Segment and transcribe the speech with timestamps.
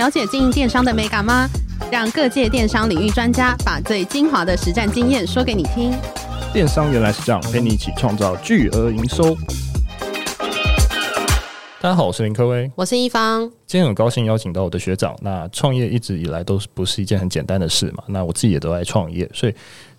[0.00, 1.46] 了解经营电商的美感吗？
[1.92, 5.92] 让各界电商领域专家把最精华的实战经验说给你听。
[6.54, 9.36] 电商原来是这样，陪你一起创造巨额营收。
[11.82, 13.42] 大家好，我是林科威，我是一方。
[13.66, 15.14] 今天很高兴邀请到我的学长。
[15.20, 18.02] 那创业一直以来都是不是一件很简单的事嘛？
[18.06, 19.54] 那我自己也都爱创业，所以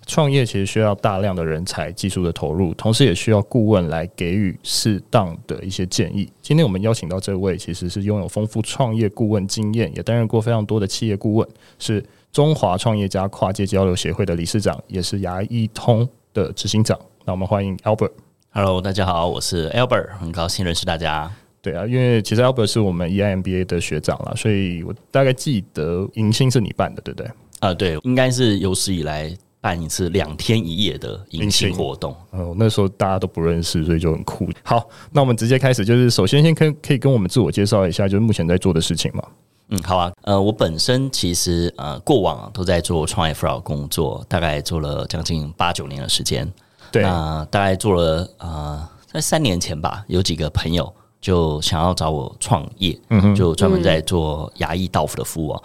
[0.06, 6.30] 创业其实需要大量的人才、技术的投入，同时也需要顾问来给予适当的一些建议。
[6.40, 16.98] 今天我们邀请到这位，其实是拥有丰富创业顾问经验，也担任过非常多的企业顾问，是中华创业家跨界交流协会的理事长，也是牙医通的执行长。
[17.24, 18.12] 那我们欢迎 Albert。
[18.50, 21.30] Hello，大家好，我是 Albert，很高兴认识大家。
[21.62, 27.26] 对啊，因为其实 Albert 是我们 EIMBA 的学长啦，所以我大概记得迎新是你办的，对不对？
[27.60, 29.32] 啊、呃，对，应该是有史以来
[29.62, 32.14] 办一次两天一夜的迎新活动。
[32.32, 34.46] 哦，那时候大家都不认识，所以就很酷。
[34.64, 39.22] 好，那我们直接开始，就是首先先可可以跟我们自我介绍一下，就是目前在做的事情嘛？
[39.68, 40.12] 嗯，好啊。
[40.22, 46.46] 呃，我本身其实呃过往都在做创业辅导工作，大概做了将近八九年的时间。
[46.90, 50.92] 对，那大概做了呃在三年前吧，有几个朋友。
[51.22, 55.62] 就想要找我创业，嗯就专门在做牙医到府的服务啊。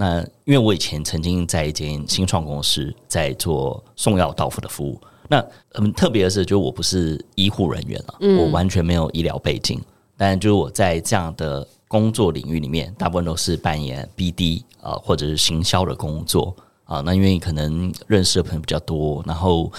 [0.00, 4.98] 那因为我以前曾经在一间新创公司在做送药到付的服务。
[5.28, 9.78] 那很特别的是，就我不是医护人员啊，我完全没有医疗背景。
[10.16, 16.54] 但就是我在这样的工作领域里面，大部分都是扮演 BD 啊，或者是行销的工作
[16.88, 17.00] 啊。
[17.04, 19.70] 那因为可能认识的朋友比较多，然后。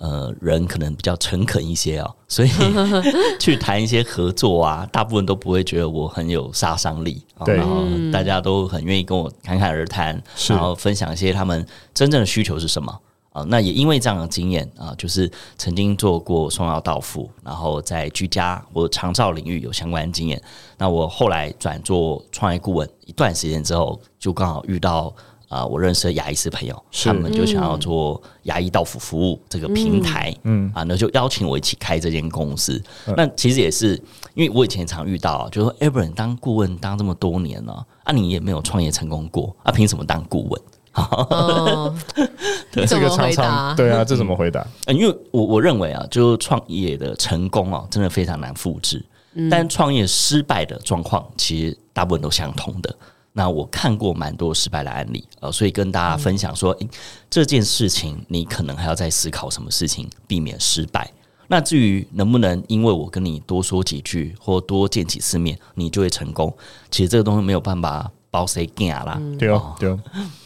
[0.00, 2.48] 呃，人可能比较诚恳一些啊， 所以
[3.40, 12.96] 去谈一些合作啊，大部分都不会觉得我很有杀伤力，啊，然后大家都很愿意跟我侃侃而谈，然后分享一些他们真正的需求是什么
[13.32, 13.44] 啊。
[13.48, 20.40] 那也因为这样的经验啊，就是曾经做过送药到付，然后在居家或长照领域有相关经验。
[20.76, 25.12] 那我后来转做创业顾问一段时间之后，就刚好遇到。
[25.48, 32.80] 啊、呃，我认识的牙医师朋友，他们就想要做牙医到府服务这个平台，嗯啊，那就邀请我一起开这间公司。
[33.06, 34.00] 嗯、那其实也是
[34.34, 40.62] 因为我以前常遇到，就说 Albert 当顾问当这么多年了，啊，你也没有创业成功过，啊，凭什么当顾问？
[40.98, 41.94] 哦，
[42.72, 44.66] 对这个常常对啊，这怎么回答？
[44.86, 49.04] 嗯、因为我我认为啊，就创业的成功啊，真的非常难复制，
[49.34, 52.94] 嗯、但创业失败的状况其实大部分都相同的。
[53.38, 56.88] 那我看过蛮多失败的案例，呃，所以跟大家分享说，诶，
[57.30, 61.08] 这件事情你可能还要再思考什么事情，避免失败。
[61.46, 66.52] 那至于能不能因为我跟你多说几句，或多见几次面，你就会成功，
[66.90, 69.22] 其实这个东西没有办法包谁干啦。
[69.38, 70.00] 对哦，对哦，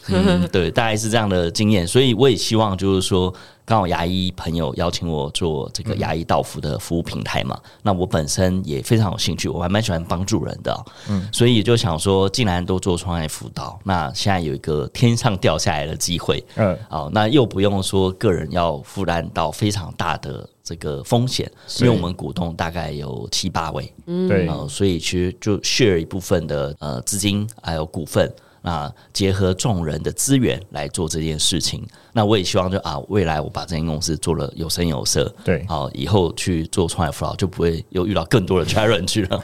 [0.09, 3.33] 嗯，对，大概是这样的经验，所以我也希望就是说。
[3.65, 21.49] 刚好牙医朋友邀请我做这个牙医到府的服务平台嘛，嗯、那我本身也非常有兴趣，我还蛮喜欢帮助人的，嗯，所以就想说，既然都做创业辅导，那现在有一个天上掉下来的机会，嗯，好，那又不用说个人要负担到非常大的这个风险，
[21.79, 28.29] 因为我们股东大概有七八位，嗯，对，所以其实就 share 一部分的呃资金还有股份。
[28.65, 39.43] 那结合众人的资源来做这件事情，那我也希望就啊，未来我把这间公司做了有声有色，对，好，以后去做创业辅导就不会又遇到更多的 challenge 了。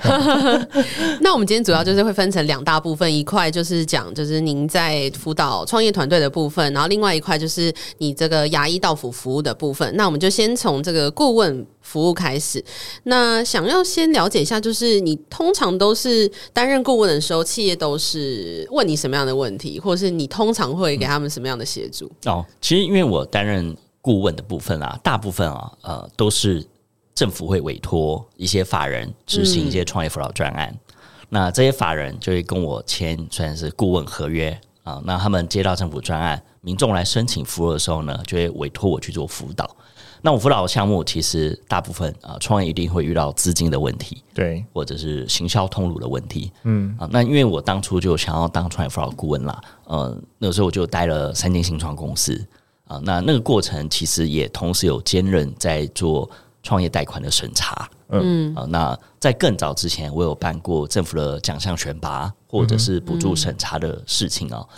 [1.20, 9.96] 那我们今天主要就是会分成两大部分，一块就是讲就是您在辅导创业团队的部分，然后另外一块就是你这个牙医到府服务的部分。
[9.96, 12.64] 那我们就先从这个顾问服务开始。
[13.04, 22.06] 那想要先了解一下，就是你通常都是担任顾问的时候，企业都是问你什么样的问题，或者是你通常会给他们什么样的协助？
[22.26, 26.66] 嗯、哦，其实因为我担任顾问的部分啊，大部分啊，呃，都是
[27.14, 30.70] 政府会委托一些法人执行一些创业辅导专案。
[30.72, 30.96] 嗯、
[31.30, 35.02] 那这些法人就会跟我签算是顾问合约啊。
[35.06, 39.76] 那他们接到政府专案，民众来申请服务的时候呢，就会委托我去做辅导。
[40.22, 52.46] 那我辅导的项目其实大部分啊，创业一定会遇到资金的问题，对，或者是行销通路的问题，嗯啊，那因为我当初就想要当创业辅导顾问啦，呃，那个时候我就待了三间新创公司
[52.86, 56.30] 啊，那那个过程其实也同时有兼任在做
[56.64, 57.90] 创业贷款的审查。
[58.12, 64.70] 嗯啊、呃，那在更早之前，我有办过政府的奖项选拔或者是补助审查的事情啊、哦。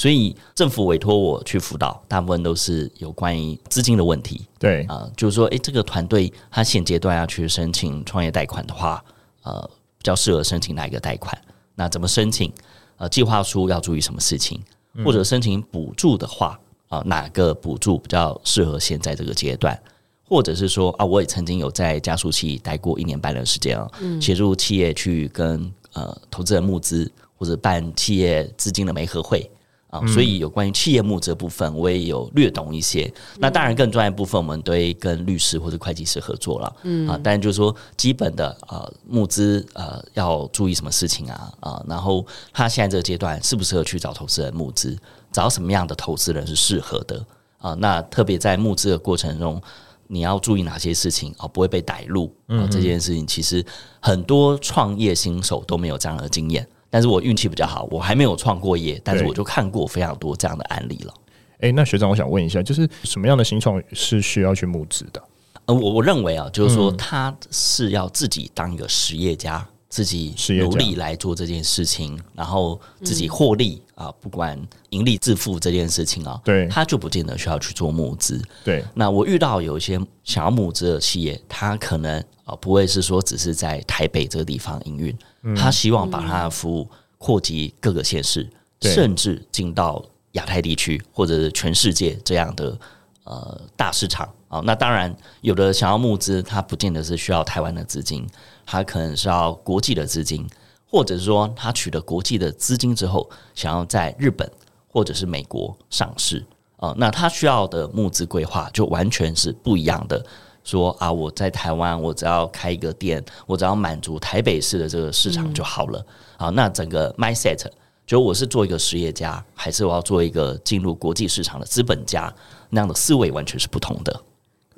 [0.00, 4.46] 所以政府委托我去辅导，大部分都是有关于资金的问题。
[4.58, 9.04] 对啊、呃，就是说，诶，这个团队他现阶段要去申请创业贷款的话，
[9.42, 9.60] 呃，
[9.98, 11.38] 比较适合申请哪一个贷款？
[11.74, 12.50] 那怎么申请？
[12.96, 14.58] 呃，计划书要注意什么事情？
[15.04, 16.58] 或者申请补助的话，
[16.88, 19.78] 啊、呃，哪个补助比较适合现在这个阶段？
[20.24, 23.86] 或者是说啊，我也曾经有在加速器待过一年半的时间啊，
[24.18, 29.50] 协助企业去跟呃投资人募资，或者办企业资金的媒合会。
[29.90, 33.12] 啊，所以有关于企业募资部分，我也有略懂一些。
[33.38, 36.76] 那当然，更专业部分，我们都会跟律师或者会计师合作了。
[36.84, 44.96] 嗯啊，但就是说，基本的呃募资呃要注意什么事情啊啊，然后他现在这个阶段适不适合去找投资人募资，
[45.32, 47.26] 找什么样的投资人是适合的
[47.58, 47.74] 啊？
[47.74, 49.60] 那特别在募资的过程中，
[50.06, 51.48] 你要注意哪些事情啊？
[51.48, 52.68] 不会被逮路啊？
[52.70, 53.64] 这件事情其实
[53.98, 56.64] 很多创业新手都没有这样的经验。
[56.90, 61.14] 但是我运气比较好，我还没有创过业，但是我就看过非常多这样的案例了。
[61.60, 65.22] 哎、欸，那学长，我想问一下，就是什么样的新创是需要去募资的？
[65.66, 74.58] 呃，我我认为啊，就是说他是要自己当一个实业家，嗯、自己努力来做这件事情，然后自己获利、嗯、啊，不管
[74.88, 78.40] 盈利致富这件事情啊，对，他就不见得需要去做募资。
[78.64, 85.14] 对，那我遇到有一些想要募资的企业，他可能啊不会是说只是在台北这个地方营运。
[85.54, 86.88] 他希望把他的服务
[87.18, 88.42] 扩及各个县市，
[88.80, 92.78] 嗯、甚至进到亚太地区或者是全世界这样的
[93.24, 94.62] 呃大市场啊。
[94.64, 98.26] 那当然，有的想要募资，他不见得是需要台湾的资金，
[98.64, 100.48] 他可能是要国际的资金，
[100.90, 104.50] 或者是说他取得国际的资金之后，想要在日本
[104.88, 106.44] 或者是美国上市
[106.78, 106.92] 啊。
[106.98, 110.24] 那他需要的募资规划就完全是不一样的。
[110.62, 115.98] 说啊，我在台湾，我只要开一个店，我只要满足台北市的这个市场就好了。
[116.36, 117.64] 啊、嗯，那整个 mindset
[118.06, 122.32] 就我是做一个实业家，还是我要做一个进入国际市场的资本家，
[122.68, 124.20] 那样的思维完全是不同的。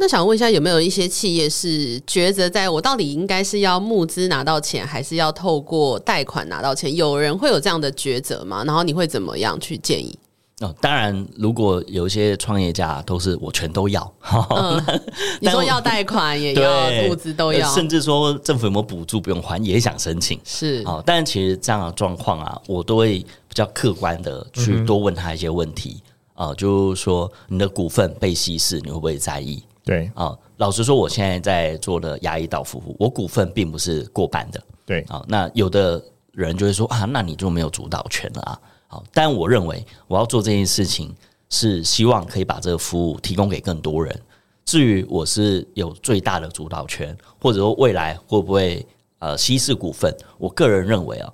[0.03, 6.93] 那想问一下，有没有一些企业是抉择，在我到底应该是要募资拿到钱，还是要透过贷款拿到钱？
[6.97, 8.65] 有人会有这样的抉择吗？
[8.65, 10.19] 然后你会怎么样去建议？
[10.61, 14.13] 哦，当然，如果有一些创业家都是我全都要，
[14.51, 15.01] 嗯、
[15.39, 21.01] 你说要贷款 也要募资都要，甚至说政府有没有补助不用还也想申请，是哦。
[21.07, 26.03] 但其实这样的状况啊，我都会比较客观的去多问他一些问题
[26.35, 29.63] 啊、嗯呃，就是说你的股份被稀释，你会不会在意？
[29.85, 35.25] 对啊、呃，老实说，我现在在做的牙医到付，我股份并不是过半的，对啊、呃。
[35.29, 36.03] 那有的
[36.33, 38.61] 人就会说啊，那你就没有主导权了啊。
[38.87, 41.15] 好，但我认为我要做这件事情
[41.51, 44.17] 是希望可以把这个服务提供给更多人。
[44.65, 48.87] 至于我是有最大的主导权，或者说未来会不会
[49.19, 51.33] 呃稀释股份，我个人认为啊，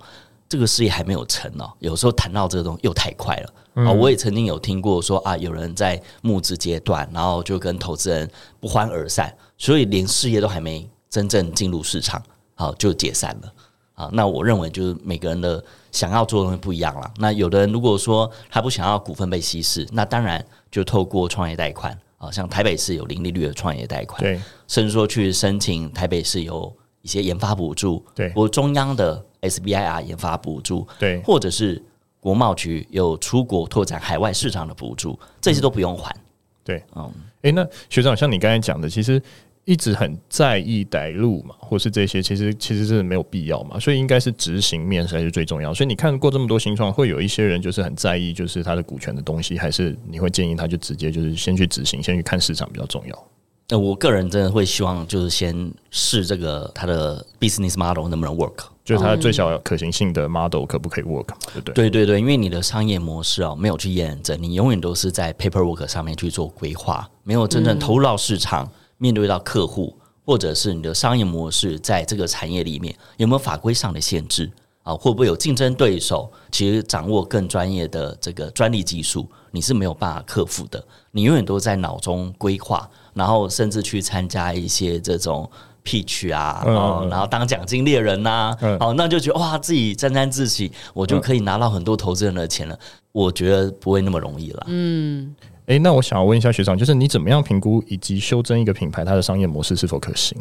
[0.49, 1.71] 这个事业还没有成哦。
[1.79, 3.91] 有时候谈到这个东西又太快了啊。
[3.91, 8.29] 我也曾经有听过说啊，有人在募资阶段，然后就跟投资人
[8.59, 12.21] 不欢而散，所以连事业都还没真正进入市场，
[12.55, 13.53] 好就解散了。
[13.93, 15.61] 啊，那我认为就是每个人的
[15.91, 17.13] 想要做的东西不一样了。
[17.17, 31.81] 那有的人如果说他不想要股份被稀释，那当然就透过创业贷款啊，像台北市有零利率的创业贷款，对，甚至说去申请台北市有一些研发补助，对，我中央的 SBIR 研发补助，对，或者是
[32.19, 36.11] 国贸局有出国拓展海外市场的补助，这些都不用还。
[36.11, 36.21] 嗯、
[36.63, 37.11] 对，嗯，
[37.43, 39.21] 诶，那学长像你刚才讲的，其实。
[39.65, 45.71] 一直很在意逮路嘛，或是这些，其实其实是没有必要嘛，所以应该是执行面才是最重要。
[45.71, 53.27] 所以你看过这么多新创，会有一些人就是很在意，就是他的股权的东西，还是你会建议他就直接就是先去执行，先去看市场比较重要？
[53.67, 61.73] 那我个人真的会希望就是先试这个他的 business model 能不能 work，就是它最小可行性的 model 可不可以 work，对不对？
[61.73, 68.65] 对对对，因为你的商业模式啊没有去验证，你永远都是在 paperwork 上面去做规划，没有真正投入到市场。
[68.65, 68.69] 嗯
[69.01, 74.51] 面对到客户，或者是你的商业模式，在这个产业里面有没有法规上的限制
[74.83, 74.93] 啊？
[74.93, 76.29] 会不会有竞争对手？
[76.51, 80.83] 其实掌握更专业的这个专利技术，你是没有办法克服的。
[81.11, 85.49] 你永远都在脑中规划，然后甚至去参加一些这种
[85.83, 86.63] pitch 啊，
[87.09, 92.77] 然后当奖金猎人呐，哦，那就觉得哇，自己沾沾自喜，我就可以拿到很多投资人的钱了。
[93.11, 94.65] 我觉得不会那么容易了。
[94.67, 95.35] 嗯。
[95.65, 100.35] 哎，那我想要问一下学长，就是你怎么样评估以及修正一个品牌它的商业模式是否可行？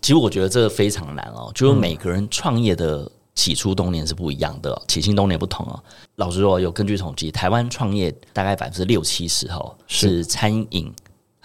[0.00, 5.78] 其实我觉得这个非常难哦，就是每个人创业的起初动念是不一样的，起心动念不同哦。
[6.16, 10.90] 老实说，有根据统计，台湾创业大概百分之六七十哦是餐饮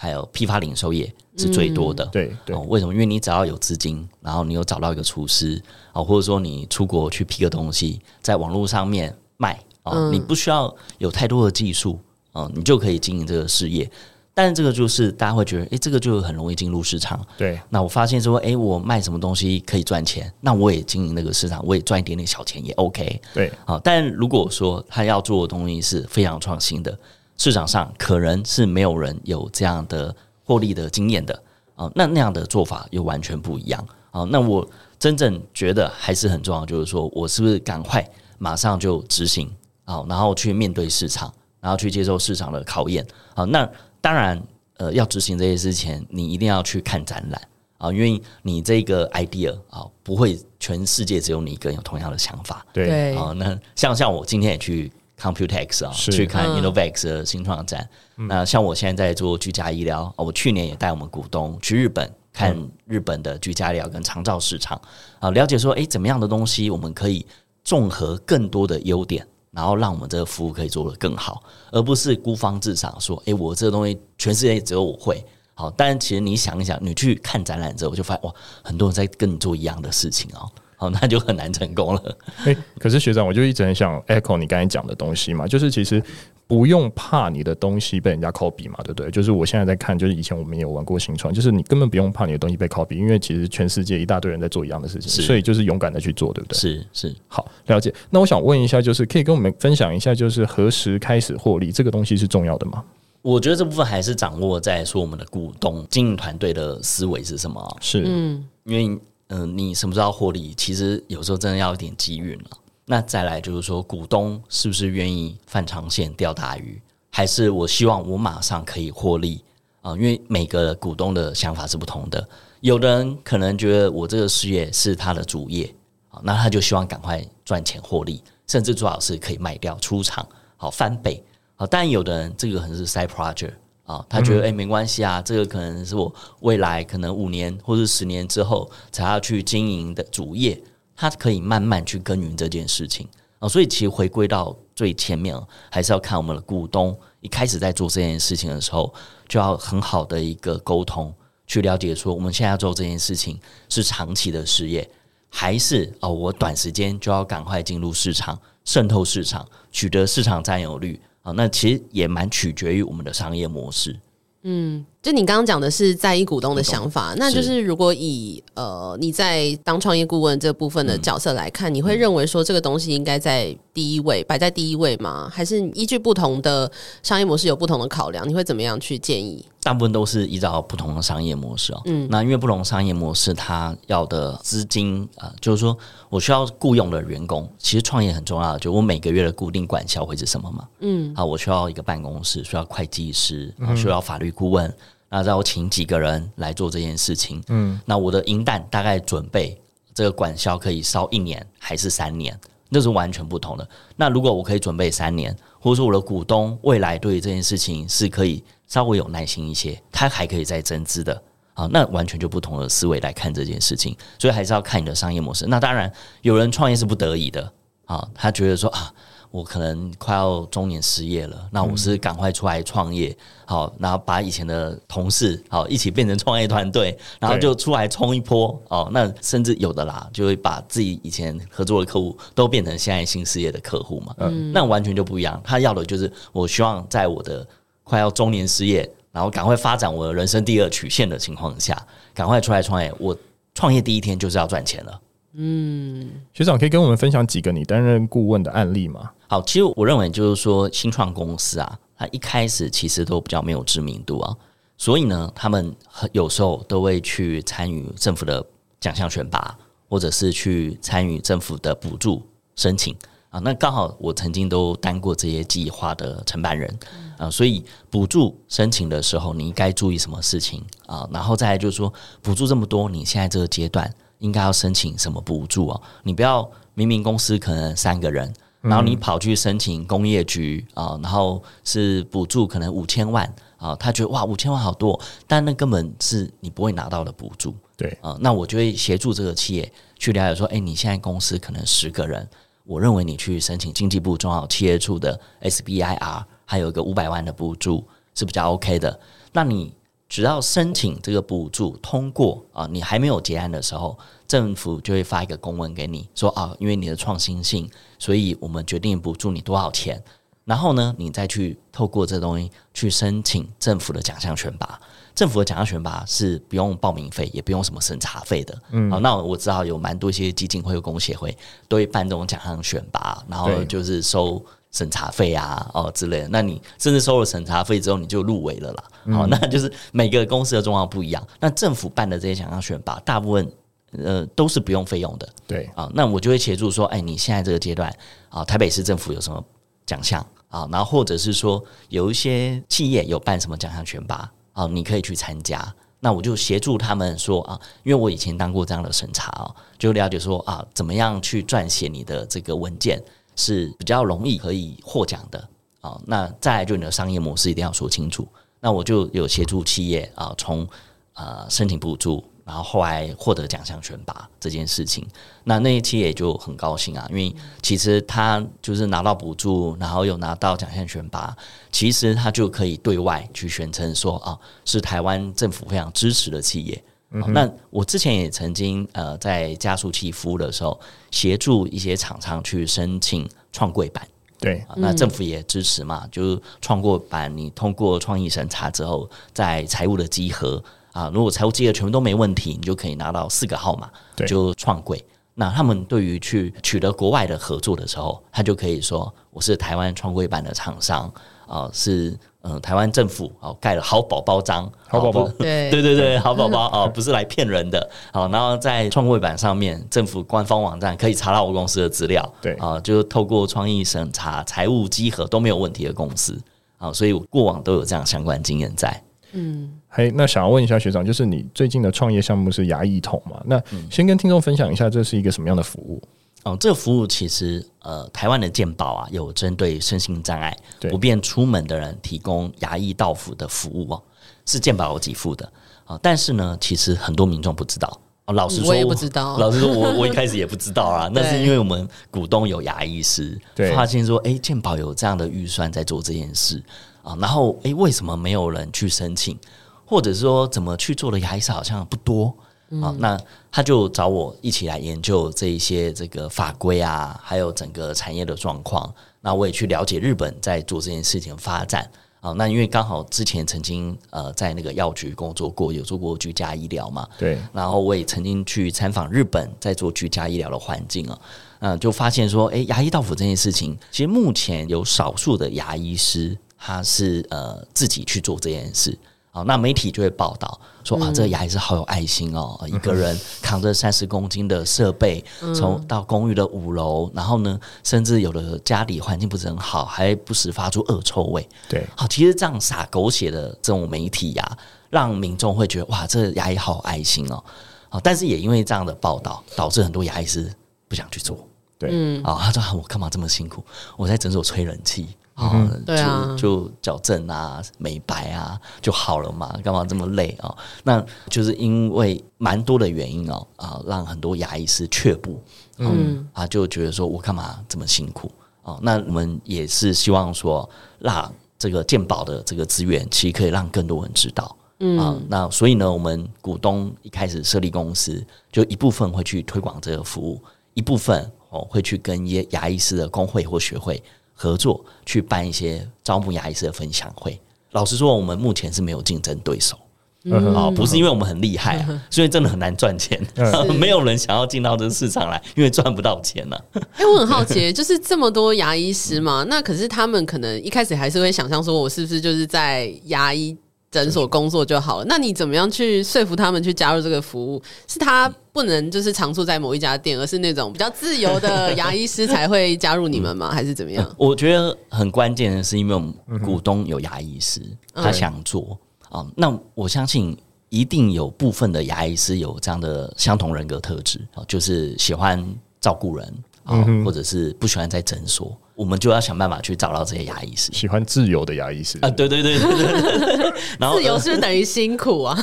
[0.00, 2.04] 还有批发零售业是最多的。
[2.04, 2.92] 嗯、对对、哦，为什么？
[2.94, 5.60] 因为你只要有资金，然后你有找到一个厨师
[5.92, 11.98] 啊、哦，或者说你出国去批个东西，在网络上面卖啊、哦嗯，你不需要有太多的技术
[12.30, 13.90] 啊、哦，你就可以经营这个事业。
[14.34, 17.20] 但是这个就是大家会觉得，诶，这个就很容易进入市场。
[17.36, 23.20] 对，那我发现说，诶，我卖什么东西可以赚钱，那我也经营那个市场，我也赚一点点小钱也 OK。
[23.34, 26.96] 对，啊，但如果说他要做的东西是非常创新的，
[27.38, 30.14] 市场上可能是没有人有这样的
[30.44, 31.42] 获利的经验的
[31.74, 34.24] 啊，那那样的做法又完全不一样啊。
[34.24, 34.68] 那我
[34.98, 39.50] 真正觉得还是很重要，就是说我是不是赶快马上就执行
[39.84, 43.66] 啊，然后去面对市场，然后去接受市场的考验啊，那。
[44.00, 44.40] 当然，
[44.76, 52.64] 呃，要执行这些事情，你一定要去看展览啊，因为你这个 idea 啊，不会全世界只有你一个人有同样的想法。
[52.72, 58.28] 对啊，那像像我今天也去 Computex 啊，去看 Innovex 的新创展，嗯。
[58.28, 62.56] 那像我现在在做居家医疗，我去年也带我们股东去日本看
[62.86, 64.80] 日本的居家医疗跟长照市场
[65.18, 67.26] 啊，了解说，哎，怎么样的东西我们可以
[67.64, 69.26] 综合更多的优点。
[69.50, 80.48] 然后让我们这个服务可以做得更好，而不是孤芳自赏，说：“诶，我这个东西全世界只有我会。”好，但其实你想一想，你去看展览之后，我就发现哇，很多人在跟你做一样的事情哦。
[80.78, 82.16] 好，那就很难成功了。
[82.46, 86.02] 诶， 可是学长，我就一直很想 echo 你刚才讲的东西嘛，就是其实。
[86.48, 89.10] 不用怕你的东西被人家 copy 嘛，对不对？
[89.10, 96.58] 就是我现在在看，就是以前我们也有玩过新创，就是你根本不用怕你的东西被 copy，因为其实全世界一大堆人在做一样的事情，所以就是勇敢的去做，对不对？
[96.58, 97.92] 是是，好，了解。
[98.08, 102.82] 那我想问一下，就是可以跟我们分享一下，就是何时开始获利，这个东西是重要的吗？
[103.20, 107.76] 我觉得这部分还是掌握在说我们的股东经营团队的思维是什么。
[107.82, 112.50] 是，嗯，因为嗯、你什么时候获利，其实有时候真的要一点机运了。
[112.86, 116.80] 那再来就是说，股东是不是愿意放长线钓大鱼？
[117.10, 119.44] 还是我希望我马上可以获利
[119.82, 122.26] 啊，因为每个股东的想法是不同的。
[122.60, 125.74] 有的人可能觉得我这个事业是他的主业
[126.08, 131.22] 啊，那他就希望赶快赚钱获利，甚至最好是可以卖掉出场，好翻倍
[131.56, 131.66] 好。
[131.66, 133.52] 但有的人这个可能是 side project
[133.88, 140.62] 啊，他觉得哎没关系啊，这个可能是我未来可能五年或者十年之后才要去经营的主业，
[140.94, 143.48] 他可以慢慢去耕耘这件事情啊。
[143.48, 145.34] 所以其实回归到最前面，
[145.70, 146.94] 还是要看我们的股东。
[147.20, 148.92] 一开始在做这件事情的时候，
[149.26, 151.12] 就要很好的一个沟通，
[151.46, 153.40] 去了解说我们现在要做这件事情
[153.70, 154.88] 是长期的事业，
[155.30, 161.00] 还是哦，我短时间就要赶快进入市场，渗透市场，取得市场占有率
[161.32, 163.98] 那其实也蛮取决于我们的商业模式。
[164.42, 175.30] 嗯，就你刚刚讲的是在意股东的想法，那就是如果以呃你在当创业顾问这部分的角色来看，嗯，你会认为说这个东西应该在第一位，摆在第一位吗？
[175.32, 176.70] 还是依据不同的
[177.02, 178.28] 商业模式有不同的考量？
[178.28, 179.44] 你会怎么样去建议？
[179.62, 181.82] 大部分都是依照不同的商业模式哦。
[181.84, 185.76] 嗯，那因为不同商业模式，它要的资金啊、呃，就是说
[186.08, 187.48] 我需要雇佣的员工。
[187.58, 190.66] 其实创业很重要的，就我每个月的固定管销会是什么嘛？
[190.80, 194.72] 嗯，啊，我需要一个办公室，需要会计师，需要法律顾问，
[195.08, 197.42] 那再我请几个人来做这件事情。
[197.48, 199.60] 嗯，那我的银弹大概准备
[199.94, 202.38] 这个管销可以烧一年还是三年？
[202.68, 203.68] 那是完全不同的。
[203.96, 208.44] 那如果我可以准备三年，或者说我的股东未来对这件事情是可以。
[208.68, 211.22] 稍微有耐心一些，他还可以再增资的
[211.54, 215.46] 啊，那完全就不同的思维来看这件事情，所以还是要看你的商业模式。
[215.46, 217.50] 那当然，有人创业是不得已的
[217.86, 218.92] 啊，他觉得说啊，
[219.30, 228.88] 我可能快要中年失业了，那我是赶快出来创业，好，然后把以前的同事好一起变成创业团队，然后就出来冲一波哦。
[228.92, 235.40] 那甚至有的啦，就会把自己以前合作的客户都变成现在新事业的客户嘛，嗯，那完全就不一样。
[235.44, 237.46] 他要的就是我希望在我的。
[237.88, 241.74] 快要中年失业，然后赶快发展我的人生第二曲线的情况下，
[242.12, 242.92] 赶快出来创业。
[242.98, 243.16] 我
[243.54, 245.00] 创业第一天就是要赚钱了。
[245.32, 249.10] 嗯，学长可以跟我们分享几个你担任顾问的案例吗？
[249.30, 254.34] 好，其实我认为就是说，新创公司啊，它一开始其实都比较没有知名度啊，
[254.78, 255.76] 所以呢，他们
[256.12, 258.44] 有时候都会去参与政府的
[258.80, 259.54] 奖项选拔，
[259.88, 262.22] 或者是去参与政府的补助
[262.56, 262.96] 申请
[263.28, 263.38] 啊。
[263.40, 266.78] 那刚好我曾经都当过这些计划的承办人。
[267.18, 271.04] 啊，所以补助申请的时候，你应该注意什么事情啊？
[271.12, 271.92] 然后再来就是说，
[272.22, 275.80] 补助这么多，你现在这个阶段应该要申请什么补助啊？
[276.04, 287.54] 你不要明明公司可能三个人，然后你跑去申请工业局啊，然后是补助可能五千万啊，他觉得哇五千万好多，但那根本是你不会拿到的补助。
[287.76, 292.28] 对啊，那我就会协助这个企业去了解说，哎，你现在公司可能十个人，
[292.64, 296.24] 我认为你去申请经济部中小企业处的 SBIR。
[296.50, 298.98] 还有一个五百万的补助是比较 OK 的。
[299.34, 299.74] 那你
[300.08, 310.02] 只要申请这个补助通过啊，你还没有结案的时候，政府就会发一个公文给你，说啊，因为你的创新性，所以我们决定补助你多少钱。
[310.46, 314.80] 然后呢，你再去透过这东西去申请政府的奖项选拔。
[315.14, 318.58] 政府的奖项选拔是不用报名费，也不用什么审查费的。
[318.70, 321.36] 嗯，好，那我知道有蛮多一些基金会、公协会
[321.68, 324.42] 都会办这种奖项选拔，然后就是收。
[324.70, 328.84] 审查费啊，哦之类的，那你甚至收了审查费之后，你就入围了啦。
[329.14, 331.26] 好、嗯， 那就是每个公司的状况不一样。
[331.40, 333.50] 那政府办的这些奖项选拔，大部分
[333.92, 335.28] 呃都是不用费用的。
[335.46, 337.90] 对啊，那我就会协助说，哎，你现在这个阶段
[338.28, 339.42] 啊，台北市政府有什么
[339.86, 340.68] 奖项啊？
[340.70, 345.74] 然后或者是说有一些企业有办什么奖项选拔啊，你可以去参加。
[346.00, 353.02] 那我就协助他们说啊，因为我以前当过这样的审查哦，就了解说啊，怎么样去撰写你的这个文件。
[353.38, 355.48] 是比较容易可以获奖的
[355.80, 358.26] 啊，那再来就你的商业模式一定要说清楚。
[358.60, 360.68] 那我就有协助企业啊，从
[361.14, 365.06] 呃申请补助，然后后来获得奖项选拔这件事情。
[365.44, 371.36] 那那些企业就很高兴啊，因为其实他就是拿到补助，然后又拿到奖项选拔，
[371.70, 376.82] 其实他就可以对外去宣称说啊，是台湾政府非常支持的企业。
[377.10, 380.78] 嗯、那我之前也曾经呃在加速器服务的时候，
[381.10, 384.06] 协助一些厂商去申请创柜板，
[384.38, 390.62] 对、啊，那政府也支持嘛，嗯、就是创柜板你通过创意审查之后，在财务的集合
[390.92, 393.90] 啊，如果财务集合全部都没问题，你就可以拿到四个号码，
[394.26, 395.02] 就创柜。
[395.34, 401.10] 那他们对于去取得国外的合作的时候，他就可以说我是台湾创柜板的厂商
[401.48, 402.16] 啊，是。
[402.42, 407.90] 嗯，台湾政府哦盖了好宝宝章，好宝宝， 对对对对，好宝宝哦，不是来骗人的。
[408.12, 416.40] 好，然后在创柜板上面，政府官方网站可以查到我公司的资料，对啊，就透过创意审查、财务稽核都没有问题的公司
[416.78, 419.02] 啊，所以我过往都有这样相关经验在。
[419.32, 423.42] 嗯，嘿，那想要问一下学长，就是你最近的创业项目是牙医桶嘛？
[423.44, 426.00] 那先跟听众分享一下，这是一个什么样的服务？
[426.44, 430.56] 哦，这个服务其实呃，台湾的健保啊，有针对身心障碍
[430.88, 434.02] 不便出门的人提供牙医到府的服务哦，
[434.46, 435.44] 是健保有给付的
[435.84, 436.00] 啊、哦。
[436.02, 438.32] 但是呢，其实很多民众不知道哦。
[438.32, 439.36] 老实说，我也不知道。
[439.36, 441.10] 老实说，我我一开始也不知道啊。
[441.12, 446.62] 那是因为我们股东有牙医师，对，发现说，哎，健保有这样的预算在做这件事
[447.02, 447.16] 啊。
[447.20, 449.36] 然后，哎，为什么没有人去申请，
[449.84, 452.34] 或者说怎么去做的牙医师好像不多？
[452.80, 453.18] 好，那
[453.50, 458.92] 他就找我一起来研究这一些这个法规啊，还有整个产业的状况。
[459.22, 462.32] 那我也去了解日本在做这件事情的发展啊。
[462.32, 467.38] 那因为刚好之前曾经呃在那个药局工作过，有做过居家医疗嘛，对。
[467.52, 471.20] 然后我也曾经去参访日本在做居家医疗的环境啊，
[471.60, 478.96] 嗯，就发现说，诶，牙医到府这件事情，其实目前有少数的牙医师他是呃自己去做这件事。
[479.46, 485.24] 那媒体就会报道说啊，这个牙医是好有爱心哦，嗯、一个人扛着三十公斤的设备，
[485.54, 491.46] 从、嗯、到公寓的五楼，然后呢，甚至有的家里环境不是很好，还不时发出恶臭味。
[491.68, 494.58] 对，好，其实这样撒狗血的这种媒体呀、啊，
[494.90, 497.42] 让民众会觉得哇，这个牙医好有爱心哦。
[497.90, 500.52] 好，但是也因为这样的报道，导致很多牙医师
[500.88, 501.38] 不想去做。
[501.78, 503.64] 对，嗯，啊，他说我干嘛这么辛苦？
[503.96, 505.06] 我在诊所吹冷气。
[505.38, 510.52] 啊、嗯，对啊，就矫正啊、美白啊就好了嘛，干嘛这么累啊？
[510.82, 515.40] 那就是因为蛮多的原因哦，啊，让很多牙医师却步，
[515.76, 518.28] 嗯，啊，就觉得说我干嘛这么辛苦
[518.64, 518.80] 啊？
[518.82, 530.42] 那我们也是希望说，让这个健保的这个资源，其实可以让更多人知道，嗯，啊，那所以呢，我们股东一开始设立公司，就一部分会去推广这个服务，
[530.74, 534.02] 一部分哦会去跟一些牙医师的工会或学会。
[534.40, 537.38] 合作去办一些招募牙医师的分享会。
[537.72, 539.76] 老实说，我们目前是没有竞争对手，
[540.24, 546.80] 嗯、哦，不是因为我们很厉害，啊，所以真的很难赚钱，嗯， 没有人想要进到这个市场来，因为赚不到钱呢，啊。
[546.92, 553.56] 哎，欸，我很好奇， 就是这么多牙医师嘛，那可是他们可能一开始还是会想象说，我是不是就是在牙医
[553.90, 557.62] 诊所工作就好了，那你怎么样去说服他们去加入这个服务？
[557.86, 563.50] 是他不能就是常住在某一家店，而是那种比较自由的牙医师才会加入你们吗？
[563.50, 564.14] 还是怎么样？
[564.18, 566.12] 我觉得很关键的是，因为我们
[566.44, 567.62] 股东有牙医师，
[567.94, 569.26] 他想做啊。
[569.34, 570.36] 那我相信
[570.68, 575.42] 一定有部分的牙医师有这样的相同人格特质啊，就是喜欢
[575.80, 578.54] 照顾人啊，或者是不喜欢在诊所。
[578.78, 585.36] 我们就要想办法去找到这些牙医师，喜欢自由的牙医师啊，对对对对对，然后自由是不是等于辛苦啊？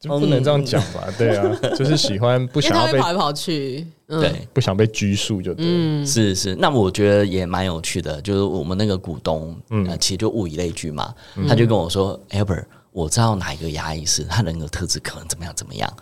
[0.00, 1.06] 就不能这样讲吧？
[1.16, 5.64] 对啊，就是喜欢不想要被跑来跑去，对，不想被拘束就对。
[5.64, 6.56] 嗯，是是。
[6.56, 11.14] 那我觉得也蛮有趣的，就是我们那个股东，嗯，其实就物以类聚嘛，
[11.48, 12.64] 他就跟我说，Albert。
[12.90, 15.92] 我知道哪一个牙医师他人格特质可能怎么样怎么样，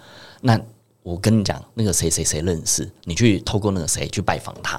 [0.43, 0.61] 那
[1.03, 4.79] 我跟你讲，那个谁谁谁认识，你去透过那个谁去拜访他。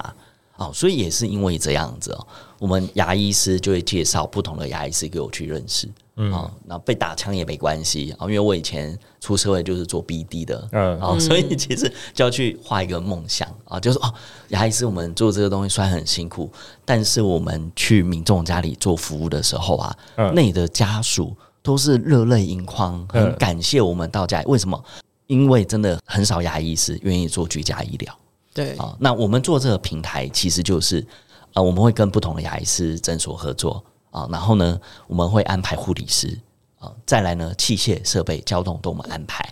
[0.56, 2.26] 哦，所以也是因为这样子哦，
[2.58, 14.14] 我们牙医师就会介绍不同的牙医师给我去认识，嗯，哦，那被打枪也没关系啊，因为我以前出社会就是做 BD 的，嗯，哦，所以其实就要去画一个梦想啊，就是哦，
[14.48, 16.50] 牙医师我们做这个东西虽然很辛苦，
[16.84, 24.80] 但是我们去民众家里做服务的时候啊，嗯，那里的家属都是热泪盈眶，很感谢我们到家里，为什么？
[25.26, 28.14] 因为真的很少牙医师愿意做居家医疗。
[28.54, 31.04] 对啊，那我们做这个平台，其实就是
[31.52, 36.38] 呃，我们会跟不同的牙医师诊所合作啊，然后呢，我们会安排护理师
[36.78, 39.46] 啊，再来呢，器械设备、交通都我们安排。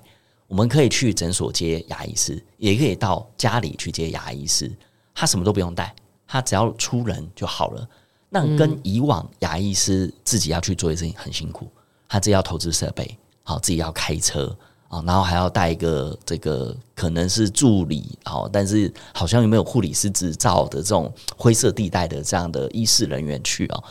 [0.47, 4.71] 我们可以去诊所接牙医师，也可以到家里去接牙医师，
[5.15, 5.95] 他什么都不用带，
[6.27, 7.89] 他只要出人就好了。
[8.29, 11.69] 那跟以往牙医师自己要去做的事情很辛苦，
[12.09, 14.57] 他自己要投资设备，好，自己要开车。
[14.93, 23.83] 啊，然后还要带一个这个可能是助理，哦，但是好像有没有护理师执照的这种灰色地带的这样的医事人员去啊？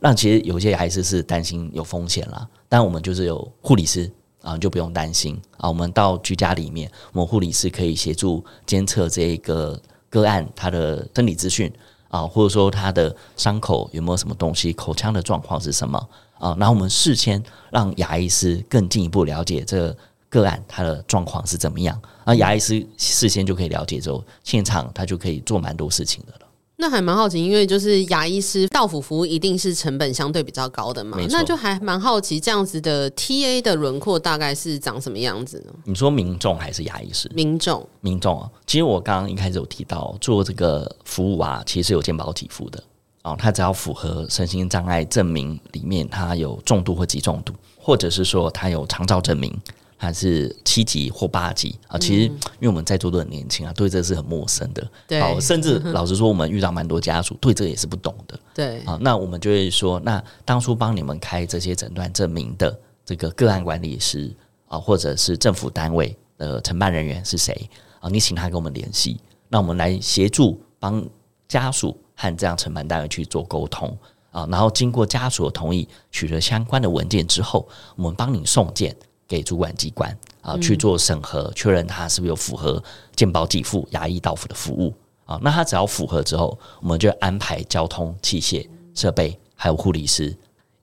[0.00, 2.44] 那其实有些还是是担心有风险啦。
[2.68, 4.10] 但我们就是有护理师
[4.42, 5.68] 啊，就不用担心啊。
[5.68, 11.72] 我们到居家里面，我们护理师可以协助监测这个个案他的生理资讯
[12.08, 15.98] 啊，或者说他的伤口有没有什么东西，口腔的状况是什么
[16.38, 16.56] 啊？
[16.58, 17.40] 然后我们事先
[17.70, 19.96] 让牙医师更进一步了解这
[20.28, 20.44] 个。
[20.44, 22.00] 案他的状况是怎么样？
[22.24, 26.40] 那牙医师事先就可以了解之后，现场他就可以做蛮多事情的了。
[26.80, 35.72] 那还蛮好奇，因为就是牙医师到府服务一定是成本相对比较高的嘛，那就还蛮好奇这样子的 TA 的轮廓大概是长什么样子呢？
[35.84, 37.28] 你说民众还是牙医师？
[37.34, 38.48] 民众，民众啊。
[38.64, 42.80] 其实我刚刚一开始有提到做这个服务啊，其实有健保给付的
[43.22, 43.34] 哦。
[43.36, 49.52] 他只要符合身心障碍证明里面，他有重度或极重度，或者是说他有长照证明。
[50.00, 51.98] 还是七级或八级啊？
[51.98, 54.88] 其实，因为我们在座都很年轻啊，对这是很陌生的。
[55.08, 58.38] 对，好，甚至老实说，我们遇到蛮多家属对这也是不懂的。
[58.54, 64.32] 对，啊，那我们就会说，那当初帮你们开这些诊断证明的这个个案管理师
[64.68, 68.08] 啊，或者是政府单位的承办人员是谁啊？
[68.08, 71.04] 你请他跟我们联系，那我们来协助帮
[71.48, 73.98] 家属和这样承办单位去做沟通
[74.30, 78.94] 啊，然后经过家属的同意，取得相关的文件之后，我们帮你送件。
[79.28, 82.82] 给主管机关啊去做审核，确认他是不是有符合
[83.14, 84.92] 健保给付牙医到府的服务
[85.26, 85.38] 啊？
[85.42, 90.34] 那他只要符合之后，我们就安排交通、器械、设备，还有护理师，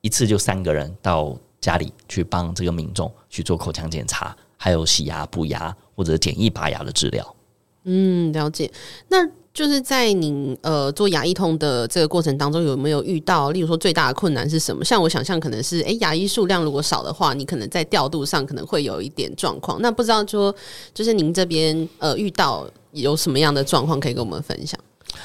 [0.02, 7.36] 一次就三个人到家里去帮这个民众去做口腔检查，还有洗牙、补牙或者简易拔牙的治疗。
[7.86, 8.72] 嗯，了解。
[9.10, 9.28] 那。
[9.56, 14.84] 就是在你呃做牙医通的这个过程当中，有没有遇到，例如说最大的困难是什么？
[14.84, 19.82] 像我想象可能是，诶、牙医数量如果少的话，你可能在调度上可能会有一点状况。
[19.82, 20.54] 那不知道说，
[20.94, 24.78] 就是您这边呃遇到有什么样的状况可以跟我们分享？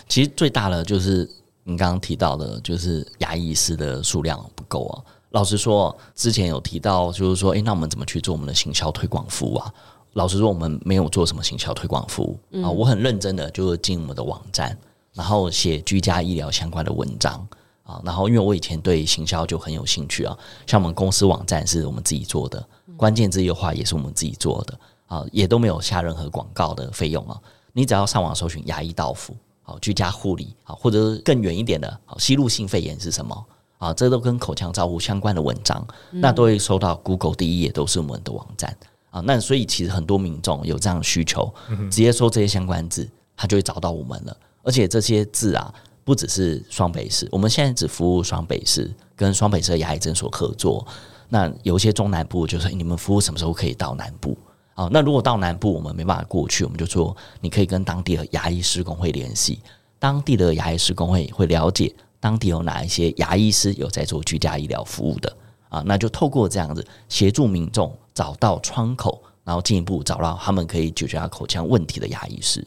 [0.08, 1.28] 其实最大的就是
[1.64, 5.02] 您刚刚提到的，就是牙医师的数量不够啊。
[5.30, 9.74] 老实说，之前有提到，就是说，诶、那我们怎么去做我们的行销推广服务啊？
[10.14, 12.66] 老实说，我们没有做什么行销推广服务啊。
[12.66, 14.76] 嗯、我很认真的就是进我们的网站，
[15.14, 17.46] 然后写居家医疗相关的文章
[17.84, 18.00] 啊。
[18.04, 27.40] 然后，因为我以前对行销就很有兴趣啊，像我们公司网站是我们自己做的，关键字优化也是我们自己做的啊，也都没有下任何广告的费用啊。
[27.72, 33.46] 你只要上网搜寻牙医到府，好，居家护理啊，或者更远一点的，好，吸入性肺炎是什么
[33.78, 33.94] 啊？
[33.94, 38.76] 这都跟口腔照护相关的文章，那都会收到 Google 第一页，都是我们的网站。
[39.10, 41.52] 啊，那所以其实很多民众有这样的需求，
[41.90, 44.36] 直接搜这些相关字，他就会找到我们了。
[44.62, 50.86] 而且这些字啊，不只是双北市，我们现在只服务双北市，跟双北市的牙医诊所合作。
[51.28, 54.36] 那有一些中南部，就是你们服务什么时候可以到南部？
[54.74, 59.60] 啊，那如果到南部我们没办法过去，我们就说你可以跟当地的牙医师工会联系，
[59.98, 65.36] 当地的牙医师工会会了解当地有哪一些牙医师有在做居家医疗服务的
[65.68, 67.92] 啊，那就透过这样子协助民众。
[68.20, 72.62] 找到窗口，然后进一步找到他们可以解决他口腔问题的牙医师。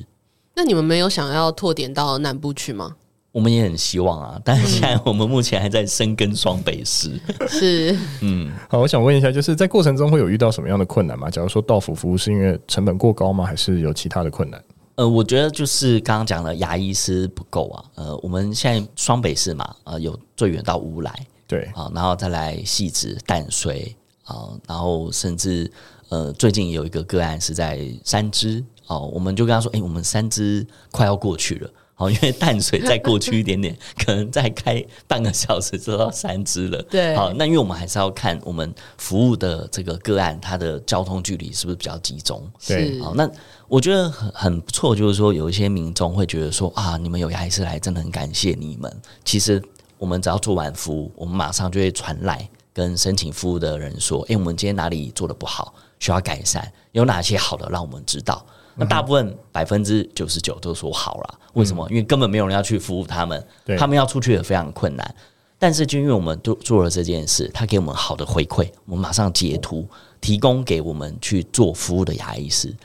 [0.56, 2.96] 那你们没有想要拓点到南部去吗？
[3.32, 7.20] 我们也很希望啊，但是现在我们目前还在深耕双北市。
[7.48, 11.30] 是，嗯，好，我想问一下，就是在过程中会有遇到什么样的困难吗？
[11.30, 13.46] 假如说到府服务是因为成本过高吗？
[13.46, 14.60] 还是有其他的困难？
[14.96, 17.86] 呃，我觉得就是刚刚讲的牙医师不够啊。
[17.94, 21.14] 呃，我们现在双北市嘛，呃，有最远到乌来，
[21.48, 23.96] 对啊，然后再来汐止、淡水。
[24.26, 25.72] 啊，然后甚至
[26.10, 36.82] 呃，最近有一个个案是在三芝哦，我们就跟他说，哎，我们三芝快要过去了，好，因为淡水再过去一点点，可能再开半个小时就到三芝了。
[36.84, 42.48] 对，好，那因为我们还是要看我们服务的这个个案，它的交通距离是不是比较集中？
[42.68, 43.30] 对，好，那
[43.68, 49.02] 我觉得很很不错，就是说有一些民众会觉得说啊，你们有牙医师来，真的很感谢你们。
[49.26, 49.62] 其实
[49.98, 58.46] 我们只要做完服务，我们马上就会传来跟申请服务的人说，哎、欸，我们今天哪里做的不好，需要改善，有哪些好的，让我们知道。
[58.76, 61.88] 那大部分百分之九十九都说好了，为什么？
[61.90, 65.16] 因为根本没有人要去服务他们，他们要出去也非常困难。
[65.60, 69.88] 但是就因为我们都做了这件事，他给我们好的回馈，我们马上截图
[70.20, 72.76] 提供给我们去做服务的牙医师，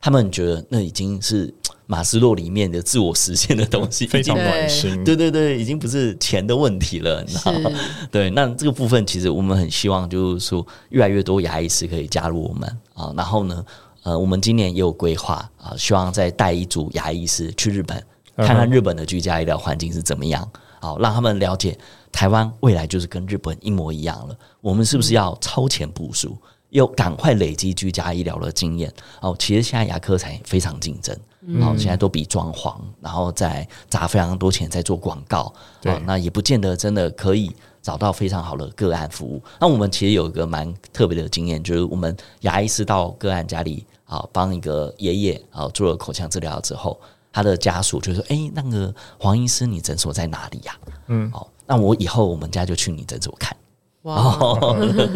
[0.00, 1.52] 他们觉得那已经是
[1.86, 5.02] 马斯洛里面的自我实现的东西，非常暖心。
[5.04, 7.70] 对对对，已经不是钱的问题了，你知道吗？
[8.12, 13.64] 对，那这个部分其实我们很希望，就是说越来越多牙医师可以加入我们啊，然后呢？
[14.04, 18.02] 呃，我们今年也有规划啊，希望再带一组牙医师去日本，
[18.36, 20.48] 看看日本的居家医疗环境是怎么样，
[20.80, 21.76] 好让他们了解
[22.10, 24.34] 台湾未来就是跟日本一模一样了。
[24.62, 26.38] 我们是不是要超前部署，
[26.70, 28.92] 又赶快累积居家医疗的经验？
[29.20, 37.54] 哦，其实现在牙科才非常竞争，然后现在都比装潢，然后再砸非常多钱在做广告，对，那也不见得真的可以。
[37.80, 39.40] 找到非常好的个案服务。
[39.58, 47.00] 那我们其实有一个蛮特别的经验，就是我们牙医师到个案家里啊，帮一个爷爷啊做了口腔治疗之后，
[47.32, 53.56] 他的家属就说：“哎、欸，那个黄医师，你诊所在哪里呀、啊？”嗯，好，那我以后我们家就去你诊所看。
[54.02, 54.38] 哇，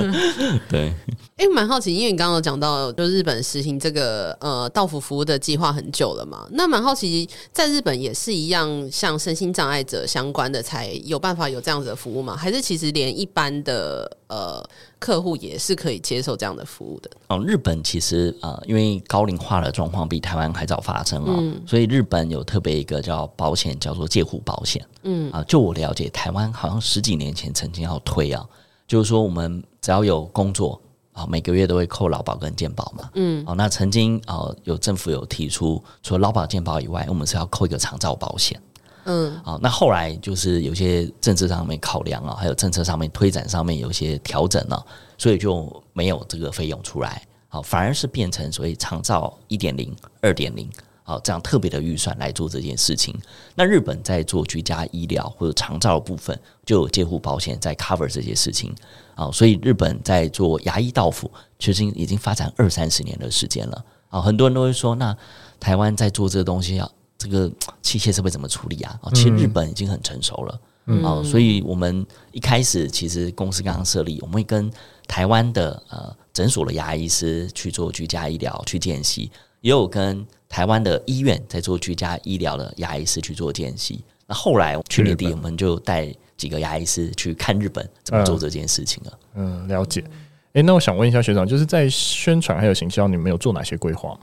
[0.68, 0.92] 对，
[1.37, 12.37] 哎，蛮好奇，因为你刚刚有讲到，就日本实行这个呃到府服务的计划很久了嘛，那蛮好奇，在日本也是一样，像身心障碍者相关的才有办法有这样子的服务吗？
[12.37, 14.66] 还是其实连一般的呃
[14.99, 17.11] 客户也是可以接受这样的服务的？
[17.29, 24.83] 哦，日本其实呃，因为高龄化的状况比台湾还早发生哦，嗯、所以日本有特别一个叫保险，叫做介护保险。
[25.03, 28.47] 嗯啊，就我了解，台湾好像十几年前曾经要推啊。
[28.87, 30.81] 就是说，我们只要有工作
[31.12, 33.11] 啊，每个月都会扣劳保跟健保嘛。
[33.14, 38.61] 嗯，哦，那曾经啊，有政府有提出，除了劳保健保以外，我们是要扣一个长照保险。
[39.05, 44.85] 嗯，好，那后来就是有些政治上面考量啊，还有政策上面推展上面有一些调整了，
[45.19, 47.23] 所以就没有这个费用出来。
[47.49, 50.69] 好，反而是变成所谓长照一点零、二点零。
[51.05, 53.12] 好，这样特别的预算来做这件事情。
[53.57, 58.73] 那日本在做居家医疗或者长照的部分，就有介护保险在 cover 这些事情。
[59.17, 63.85] 啊，所以日本在做牙医到府，其实已经发展二三十年的时间了。
[64.11, 65.15] 啊，很多人都会说，那
[65.59, 66.88] 台湾在做这个东西啊，
[67.23, 68.99] 这个 器械设备怎么处理啊？
[69.03, 70.61] 啊，其实日本已经很成熟了。
[70.87, 74.71] 嗯，哦，所以我们一开始其实公司刚刚设立，我们会跟
[75.07, 79.31] 台湾的呃诊所的牙医师去做居家医疗去见习，
[79.61, 80.27] 也有跟。
[80.53, 89.19] 台湾的医院在做居家医疗的牙医师去做见习，那后来去年底我们就带几个牙医师去看日本怎么做这件事情了。
[89.37, 90.05] 嗯，了解。
[90.53, 94.19] 哎，那我想问一下学长，就是在宣传还有行销，你们有做哪些规划吗？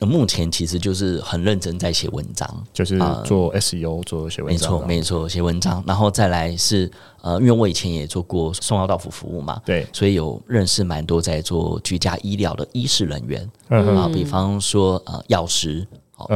[0.00, 5.82] 目前其实就是很认真在写文章，就是做 SEO，做写文章，没错没错，写文章。
[5.86, 6.90] 然后再来是
[7.22, 15.86] 呃，因为我以前也做过送药到府服务嘛，对，所以有认识蛮多在做居家医疗的医事人员啊，比方说呃，药师、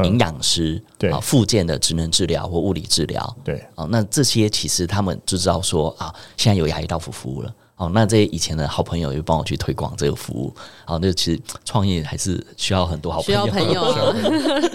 [0.04, 7.54] 营养师，对啊，附件的职能治疗或物理治疗，对啊，那这些其实他们就知道说啊，现在有牙医到府服务了。
[7.78, 10.52] 哦，那这些以前的好朋友又帮我去推广这个服务。
[10.84, 13.46] 好，那其实创业还是需要很多好朋友。
[13.46, 14.12] 需要朋友。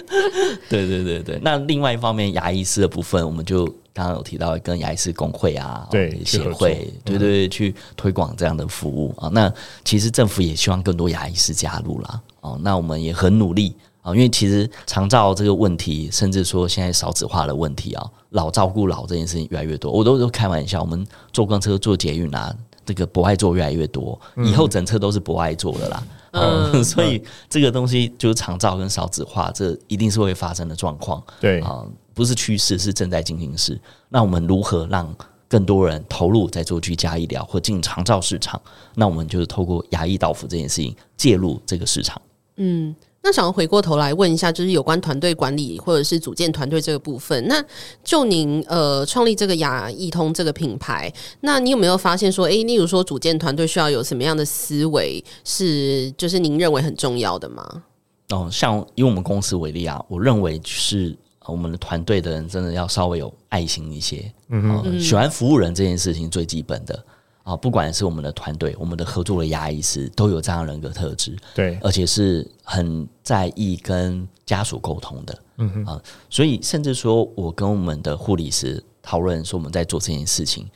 [0.70, 1.38] 对对对对。
[1.42, 9.28] 那另外一方面，牙医师的部分，我们就刚刚有提到跟牙医师工会啊，对协会，对对对，去推广这样的服务啊。
[9.30, 9.52] 那
[9.84, 12.20] 其实政府也希望更多牙医师加入啦。
[12.40, 22.56] 哦，那我们也很努力啊，因为其实长照这个问题，甚至说现在少子化的问题啊，老照顾老这件事情越来越多，我都都开玩笑，我们坐公车、坐捷运啊。
[22.84, 26.02] 这个博爱座越来越多，以后整车都是博爱座的啦。
[26.32, 31.22] 嗯，嗯，所以这个东西就是长照跟少子化，这一定是会发生的状况。
[31.40, 33.80] 对啊，不是趋势，是正在进行时。
[34.08, 35.14] 那我们如何让
[35.48, 38.60] 更多人投入在做居家医疗或进长照市场？
[38.94, 42.20] 那我们就是透过牙医到府这件事情介入这个市场。
[42.56, 42.94] 嗯。
[43.24, 47.48] 那想要回过头来问一下，就是有关团队管理或者是组建团队这个部分。
[47.48, 47.64] 那
[48.04, 51.10] 就您呃创立这个牙医通这个品牌，
[51.40, 57.82] 那你有没有发现说，诶、欸，例如说组建团队需要有什么样的思维，是就是您认为很重要的吗？
[58.28, 67.04] 哦，像以我们公司为例啊，我认为是我们的团队的人真的要稍微有爱心一些，嗯哼、呃，喜欢服务人这件事情最基本的。
[67.44, 80.66] 啊，不管是我们的团队，我们的合作的牙医师都有这样人格特质，对，而且是很在意跟家属沟通的，嗯哼啊，所以甚至说我跟我们的护理师讨论说，我们在做这件事情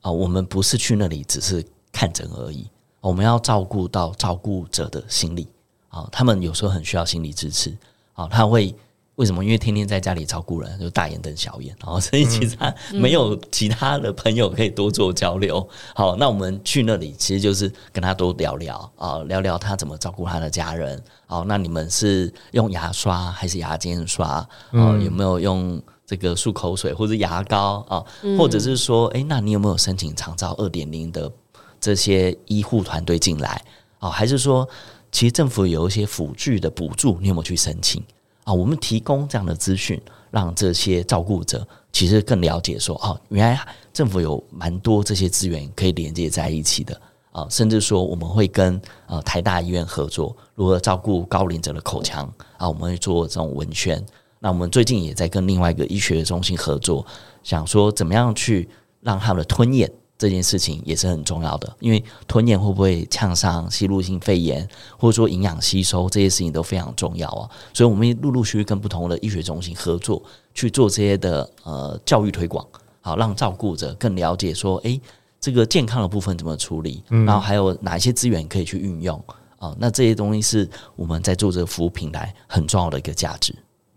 [0.00, 2.68] 啊，我们不是去那里只是看诊而已，
[3.00, 5.46] 我们要照顾到照顾者的心理
[5.88, 7.72] 啊，他们有时候很需要心理支持
[8.14, 8.74] 啊，他会。
[9.16, 9.42] 为什么？
[9.42, 15.66] 因为天天在家里照顾人，就大眼瞪小眼，然后 所以其实他没有其他的朋友可以多做交流。
[15.94, 21.02] 好，那我们去那里，其实就是跟他多聊聊啊，聊聊他怎么照顾他的家人。
[21.26, 24.28] 好，那你们是用牙刷还是牙间刷？
[24.28, 28.04] 啊，有没有用这个漱口水或者牙膏啊？
[28.38, 31.32] 或者是说，哎，那你有没有申请长照二点零的
[31.80, 33.62] 这些医护团队进来？
[33.98, 34.68] 啊，还是说，
[35.10, 38.04] 其实政府有一些辅具的补助，你有没有去申请？
[38.46, 43.60] 啊，我们提供这样的资讯，让这些照顾者其实更了解说，哦，原来
[43.92, 47.00] 政府有蛮多这些资源可以连接在一起的
[47.32, 54.00] 啊，甚至说我们会跟呃台大医院合作，如何照顾高龄者的口腔啊，我们会做这种文宣。
[54.38, 57.04] 那我们最近也在跟另外一个医学中心合作，
[57.42, 58.68] 想说怎么样去
[59.00, 59.90] 让他们的吞咽。
[60.18, 64.66] 这件事情也是很重要的，因为吞咽会不会呛伤吸入性肺炎，
[64.98, 67.50] 或者说营养吸收这些事情都非常重要啊。
[67.74, 70.22] 所以，我们陆陆续续跟不同的医学中心合作，
[70.54, 72.66] 去做这些的呃教育推广，
[73.02, 74.98] 好让照顾者更了解说，诶，
[75.38, 79.22] 这个健康的部分怎么处理，然后还有哪一些资源可以去运用
[79.58, 79.76] 啊？
[79.78, 83.54] 那这些东西是我们在做这个服务平台很重要的一个价值。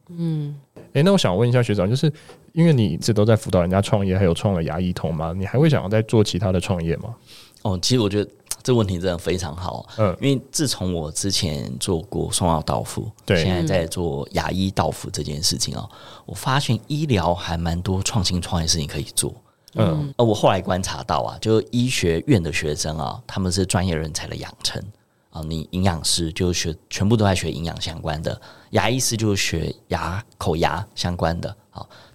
[0.10, 0.53] 嗯，
[0.91, 2.12] 诶，那我想问一下学长，就是。
[2.53, 7.15] 因为你一直都在辅导人家创业，还有创了牙医通嘛，你还会想要再做其他的创业吗？
[7.62, 8.31] 哦，其实我觉得
[8.63, 9.85] 这个问题真的非常好。
[9.97, 15.89] 嗯，因为自从我之前做过双药到府，对，现在在做牙医到府这件事情哦，
[16.25, 19.33] 我发现医疗还蛮多创新创业事情可以做。
[19.75, 24.81] 嗯，而我后来观察到啊，就医学院的学生啊，他们是专业人才的养成
[25.29, 31.55] 啊，你营养师就学全部都在学营养相关的，牙医师就学牙口牙相关的。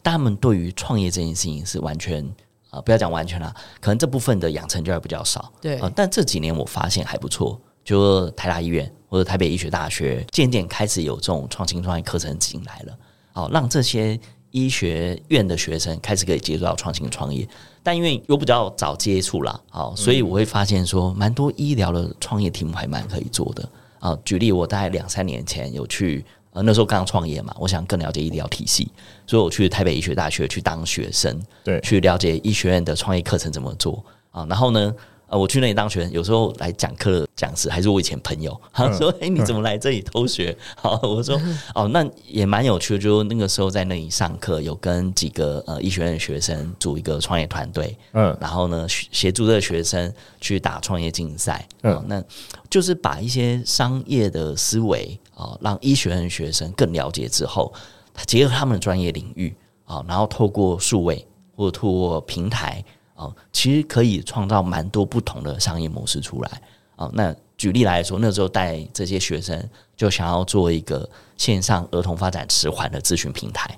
[0.02, 2.24] 但他们对于创业这件事情是完全
[2.70, 5.52] 啊、呃，不要讲完全啦，可能这部分的养成就还比较少。
[5.60, 12.98] 对、呃，但这几年我发现还不错，就台大医院或者台北医学大学渐渐开始有这种创新创业课程进来了，
[13.32, 14.18] 好、呃，让这些
[14.50, 17.48] 医学院的学生开始可以接触到创新创业。
[17.82, 23.62] 但因为又比较早接触啦，好、呃，所以我会发现说，蛮多医疗的创业题目还蛮可以做的
[24.00, 24.20] 啊、呃。
[24.24, 26.24] 举例，我大概两三年前有去。
[26.54, 28.88] 呃，那时候刚创业嘛，我想更了解医疗体系，
[29.26, 34.46] 所以我去台北医学大学去当学生，对，去了解医学院的创业课程怎么做啊。
[34.48, 34.94] 然后呢，
[35.26, 41.36] 呃，我去那里当学生，有时候来讲课的讲师还是我以前朋友， 他说：“哎、嗯，你怎么来这里偷学？” 好，我说
[41.74, 52.22] ：“哦，那也蛮有趣的。”就那个时候在那里上课，有跟几个呃医学院的学生组一个创业团队，嗯，然后呢协助这个学生去打创业竞赛，嗯，那
[52.70, 55.18] 就是把一些商业的思维。
[55.34, 57.72] 啊，让医学院学生更了解之后，
[58.12, 66.62] 他结合他们的专业领域啊，然后透过数位或透过平台啊，其实可以创造蛮多不同的商业模式出来
[66.96, 67.10] 啊。
[67.12, 73.76] 那举例来说，那时候带这些学生就想要做一个线上儿童发展迟缓的咨询平台。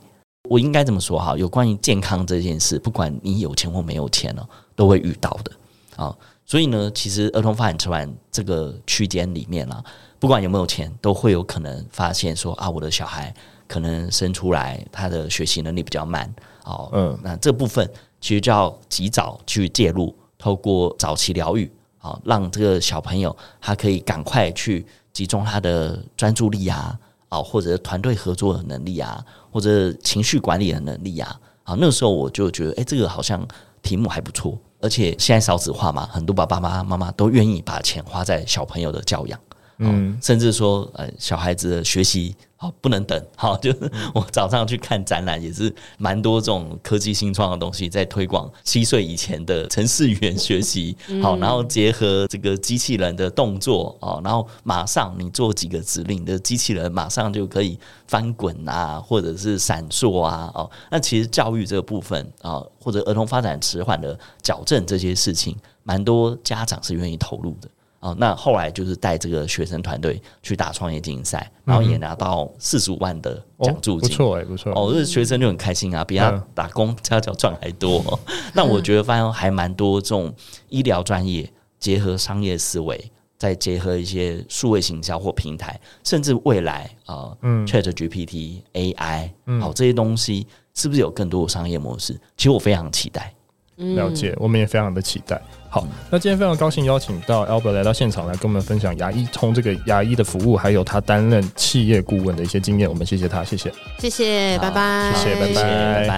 [0.48, 5.52] 我应该这么说哈，有关于健康这件事，不管你有钱或没有钱呢，都会遇到的
[5.96, 6.16] 啊。
[6.46, 9.84] 所以呢，其实儿童发展迟缓这个区间里面啊。
[10.18, 13.34] 不管有没有钱，都会有可能发现说啊，我的小孩
[13.68, 16.32] 可能生出来他的学习能力比较慢
[16.64, 16.88] 哦。
[16.92, 17.86] 嗯，那这部分
[18.20, 31.38] 其实就要及早去介入，透过早期疗育，好让这个小朋友他可以赶快去集中他的专注力啊，啊或者团队合作的能力啊，或者情绪管理的能力啊。
[31.64, 33.46] 啊，那个时候我就觉得，哎，这个好像
[33.82, 39.38] 题目还不错，而且现在少子化嘛，很多爸爸妈妈妈都愿意把钱花在小朋友的教养。
[39.78, 67.68] 嗯，甚至说，呃，小孩子的学习好不能等，好，就是我早上去看展览，也是蛮多这种科技新创的东西在推广七岁以前的城市语言学习，好，然后结合这个机器人的动作，哦，然后马上你做几个指令的机器人马上就可以翻滚啊，或者是闪烁啊，哦，那其实教育这个部分啊，或者儿童发展迟缓的矫正这些事情，蛮多家长是愿意投入的。
[68.06, 78.02] 哦，那后来就是带这个学生团队去打创业竞赛，然后也拿到四十五万的奖助金，不错哎，不错哦，这学生就很开心啊，比他打工家教赚还多。
[78.54, 80.32] 那我觉得发现还蛮多这种
[80.68, 81.50] 医疗专业
[81.80, 89.30] 结合商业思维，再结合一些数位行销或平台，甚至未来啊，嗯，ChatGPT、AI，
[89.60, 92.12] 好这些东西是不是有更多的商业模式？
[92.36, 93.32] 其实我非常期待。
[93.76, 95.38] 了解，我们也非常的期待。
[95.76, 102.88] 好，那今天非常高兴邀请到 Albert 来到现场，来跟我们分享牙医从这个牙医的服务，还有他担任企业顾问的一些经验。
[102.88, 105.66] 我们谢谢他，谢谢，谢谢，拜拜，谢谢，拜拜，
[106.00, 106.08] 拜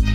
[0.00, 0.05] 拜。